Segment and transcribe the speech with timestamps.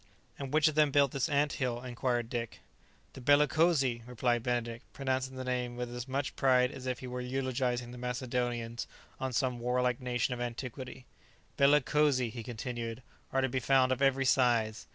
[0.39, 2.61] "And which of them built this ant hill?" inquired Dick.
[3.13, 7.21] "The bellicosi!" replied Benedict, pronouncing the name with as much pride as if he were
[7.21, 8.87] eulogizing the Macedonians
[9.19, 11.05] or some warlike nation of antiquity.
[11.55, 14.87] "Bellicosi," he continued, "are to be found of every size.